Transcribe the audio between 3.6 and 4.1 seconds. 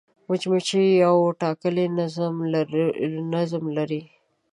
لري